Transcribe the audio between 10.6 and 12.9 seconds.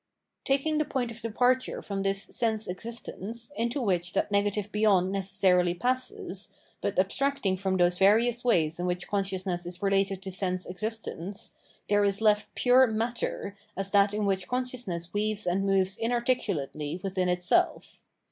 existence, there is left pure